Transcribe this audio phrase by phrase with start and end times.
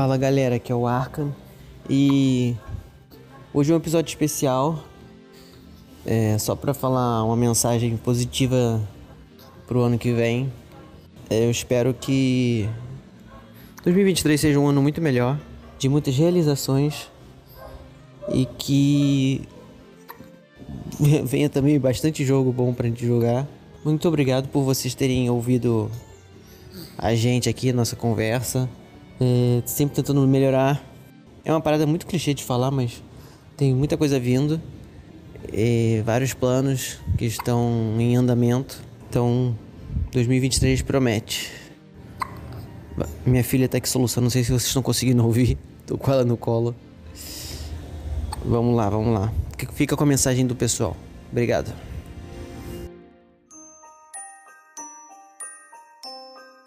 [0.00, 1.30] Fala galera, aqui é o Arkan
[1.86, 2.56] e
[3.52, 4.82] hoje é um episódio especial,
[6.06, 8.80] é, só para falar uma mensagem positiva
[9.66, 10.50] pro ano que vem.
[11.28, 12.66] É, eu espero que
[13.84, 15.38] 2023 seja um ano muito melhor,
[15.78, 17.10] de muitas realizações
[18.32, 19.42] e que
[21.26, 23.46] venha também bastante jogo bom pra gente jogar.
[23.84, 25.90] Muito obrigado por vocês terem ouvido
[26.96, 28.66] a gente aqui, nossa conversa.
[29.20, 30.82] É, sempre tentando melhorar.
[31.44, 33.02] É uma parada muito clichê de falar, mas
[33.56, 34.60] tem muita coisa vindo.
[35.52, 38.82] É, vários planos que estão em andamento.
[39.08, 39.56] Então,
[40.12, 41.52] 2023 promete.
[43.24, 45.58] Minha filha tá aqui solução, não sei se vocês estão conseguindo ouvir.
[45.86, 46.74] Tô com ela no colo.
[48.44, 49.32] Vamos lá, vamos lá.
[49.74, 50.96] Fica com a mensagem do pessoal.
[51.30, 51.89] Obrigado.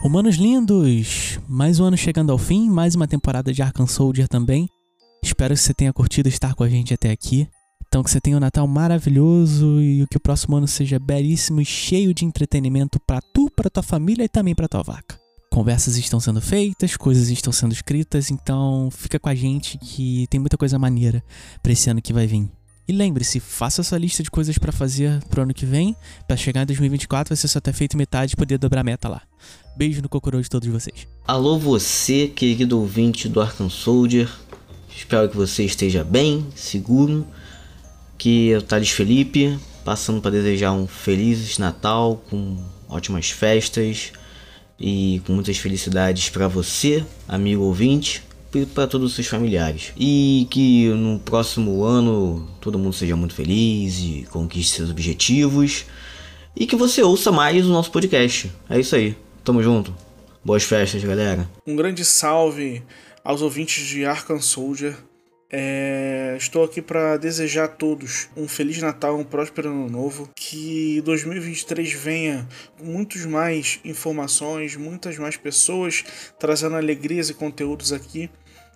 [0.00, 4.68] Humanos lindos, mais um ano chegando ao fim, mais uma temporada de Arkham Soldier também.
[5.20, 7.48] Espero que você tenha curtido estar com a gente até aqui.
[7.88, 11.64] Então que você tenha um Natal maravilhoso e que o próximo ano seja belíssimo e
[11.64, 15.18] cheio de entretenimento para tu, para tua família e também para tua vaca.
[15.50, 20.38] Conversas estão sendo feitas, coisas estão sendo escritas, então fica com a gente que tem
[20.38, 21.24] muita coisa maneira
[21.60, 22.48] para esse ano que vai vir.
[22.88, 25.94] E lembre-se, faça sua lista de coisas para fazer pro ano que vem,
[26.26, 29.20] para chegar em 2024 você só ter feito metade e poder dobrar a meta lá.
[29.76, 31.06] Beijo no cocorô de todos vocês.
[31.26, 34.26] Alô você, querido ouvinte do Arkham Soldier.
[34.88, 37.26] Espero que você esteja bem, seguro
[38.16, 42.56] que é o Thales Felipe, passando para desejar um feliz Natal com
[42.88, 44.12] ótimas festas
[44.80, 48.22] e com muitas felicidades para você, amigo ouvinte,
[48.74, 49.92] para todos os seus familiares.
[49.96, 55.84] E que no próximo ano todo mundo seja muito feliz e conquiste seus objetivos
[56.56, 58.50] e que você ouça mais o nosso podcast.
[58.68, 59.16] É isso aí.
[59.44, 59.94] Tamo junto.
[60.44, 61.48] Boas festas, galera.
[61.66, 62.82] Um grande salve
[63.22, 64.96] aos ouvintes de Arkham Soldier.
[65.50, 70.28] É, estou aqui para desejar a todos um Feliz Natal, um próspero Ano Novo.
[70.34, 72.46] Que 2023 venha
[72.78, 76.04] com muitos mais informações, muitas mais pessoas
[76.38, 78.28] trazendo alegrias e conteúdos aqui.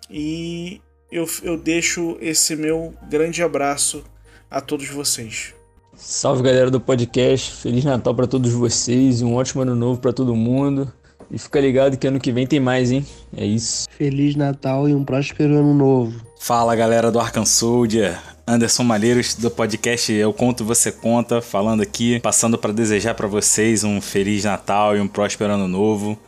[0.09, 4.03] E eu, eu deixo esse meu grande abraço
[4.49, 5.53] a todos vocês.
[5.95, 10.11] Salve galera do podcast, Feliz Natal para todos vocês e um ótimo ano novo para
[10.11, 10.91] todo mundo.
[11.29, 13.05] E fica ligado que ano que vem tem mais, hein?
[13.35, 13.87] É isso.
[13.91, 16.32] Feliz Natal e um próspero ano novo.
[16.45, 22.19] Fala galera do Arkham Soldier, Anderson Malheiros do podcast Eu Conto Você Conta, falando aqui,
[22.19, 26.19] passando para desejar para vocês um feliz Natal e um próspero ano novo.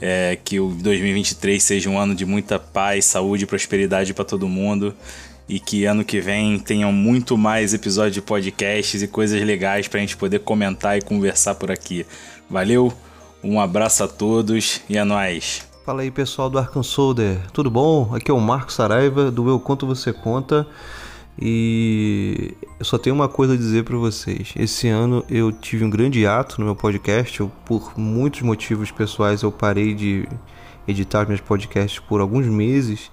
[0.00, 4.48] É, que o 2023 seja um ano de muita paz, saúde e prosperidade para todo
[4.48, 4.92] mundo.
[5.48, 9.98] E que ano que vem tenham muito mais episódios de podcasts e coisas legais para
[9.98, 12.04] a gente poder comentar e conversar por aqui.
[12.50, 12.92] Valeu,
[13.40, 15.69] um abraço a todos e é nóis!
[15.90, 18.14] Fala aí pessoal do Arkham Soldier, tudo bom?
[18.14, 20.64] Aqui é o Marco Saraiva do Eu Conto Você Conta
[21.36, 24.54] e eu só tenho uma coisa a dizer para vocês.
[24.54, 29.42] Esse ano eu tive um grande ato no meu podcast, eu, por muitos motivos pessoais
[29.42, 30.28] eu parei de
[30.86, 33.10] editar meus podcasts por alguns meses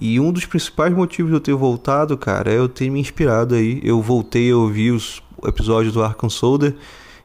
[0.00, 3.56] e um dos principais motivos de eu ter voltado, cara, é eu ter me inspirado
[3.56, 3.80] aí.
[3.82, 6.76] Eu voltei a ouvir os episódios do Arkham Soldier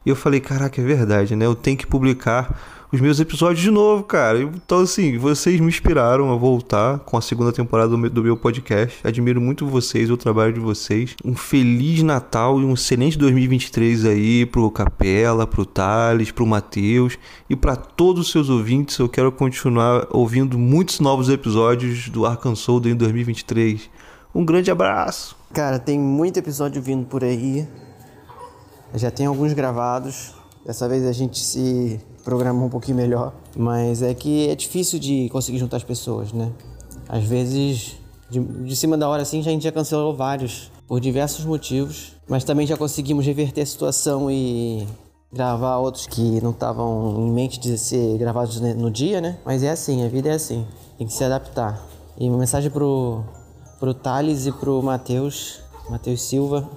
[0.05, 1.45] e eu falei, caraca, é verdade, né?
[1.45, 2.57] Eu tenho que publicar
[2.91, 4.41] os meus episódios de novo, cara.
[4.41, 8.99] Então, assim, vocês me inspiraram a voltar com a segunda temporada do meu, podcast.
[9.03, 11.15] Admiro muito vocês, o trabalho de vocês.
[11.23, 17.17] Um feliz Natal e um excelente 2023 aí pro Capela, pro Thales, pro Matheus
[17.49, 18.97] e para todos os seus ouvintes.
[18.97, 23.89] Eu quero continuar ouvindo muitos novos episódios do Arkham Soul em 2023.
[24.33, 25.35] Um grande abraço!
[25.53, 27.67] Cara, tem muito episódio vindo por aí.
[28.95, 30.33] Já tem alguns gravados.
[30.65, 33.33] Dessa vez a gente se programar um pouquinho melhor.
[33.55, 36.51] Mas é que é difícil de conseguir juntar as pessoas, né?
[37.07, 37.97] Às vezes,
[38.29, 42.13] de, de cima da hora assim, a gente já cancelou vários por diversos motivos.
[42.27, 44.87] Mas também já conseguimos reverter a situação e
[45.31, 49.37] gravar outros que não estavam em mente de ser gravados no dia, né?
[49.45, 50.65] Mas é assim, a vida é assim.
[50.97, 51.85] Tem que se adaptar.
[52.17, 53.23] E uma mensagem pro,
[53.79, 55.59] pro Thales e pro Matheus,
[55.89, 56.67] Matheus Silva.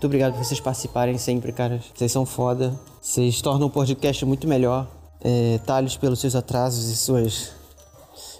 [0.00, 1.78] Muito obrigado por vocês participarem sempre, cara.
[1.94, 2.72] Vocês são foda.
[3.02, 4.88] Vocês tornam o podcast muito melhor.
[5.22, 5.60] É,
[6.00, 7.52] pelos seus atrasos e suas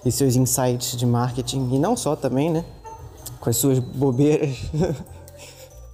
[0.03, 2.65] e seus insights de marketing e não só também, né?
[3.39, 4.57] Com as suas bobeiras.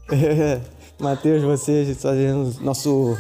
[0.98, 3.18] Matheus, vocês fazendo nosso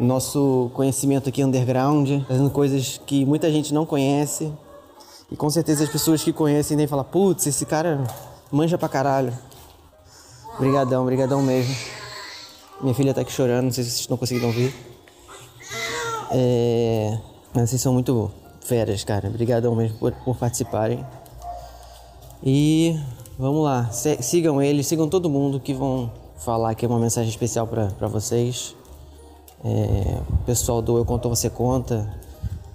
[0.00, 4.52] nosso conhecimento aqui underground, fazendo coisas que muita gente não conhece.
[5.30, 8.02] E com certeza as pessoas que conhecem nem falam, putz, esse cara
[8.50, 9.32] manja pra caralho.
[10.60, 11.74] Obrigadão, obrigadão mesmo.
[12.82, 14.74] Minha filha tá aqui chorando, não sei se vocês estão conseguindo ouvir.
[16.30, 17.18] É...
[17.54, 18.30] Vocês são muito
[18.60, 19.28] feras, cara.
[19.28, 21.02] Obrigadão mesmo por, por participarem.
[22.44, 22.94] E
[23.38, 27.66] vamos lá, Se- sigam eles, sigam todo mundo que vão falar aqui uma mensagem especial
[27.66, 28.76] para vocês.
[29.64, 32.14] É, o pessoal do Eu Conto Você Conta,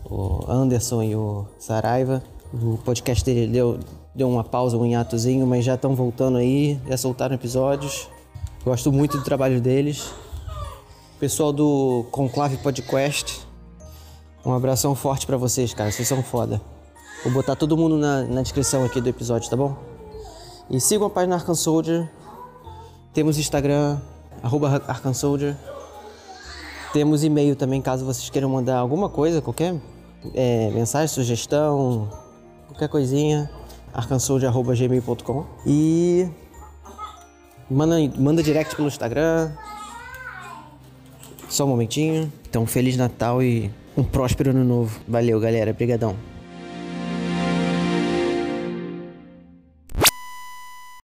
[0.09, 2.23] o Anderson e o Saraiva.
[2.53, 3.79] O podcast dele deu,
[4.13, 8.09] deu uma pausa, um hiatozinho, mas já estão voltando aí, já soltaram episódios.
[8.63, 10.13] Gosto muito do trabalho deles.
[11.19, 13.45] Pessoal do Conclave Podcast,
[14.45, 15.91] um abração forte pra vocês, cara.
[15.91, 16.61] Vocês são foda.
[17.23, 19.75] Vou botar todo mundo na, na descrição aqui do episódio, tá bom?
[20.69, 22.09] E sigam a página Arkham Soldier.
[23.13, 23.99] Temos Instagram,
[24.43, 25.55] arroba Arkham Soldier.
[26.93, 29.75] Temos e-mail também, caso vocês queiram mandar alguma coisa, qualquer
[30.33, 32.09] é, mensagem, sugestão,
[32.75, 33.49] qualquer coisinha.
[33.93, 36.27] arcansoldier.gmail.com E
[37.69, 39.51] manda, manda direct pelo Instagram.
[41.49, 42.31] Só um momentinho.
[42.49, 44.99] Então, Feliz Natal e um próspero ano novo.
[45.07, 45.71] Valeu, galera.
[45.71, 46.15] Obrigadão.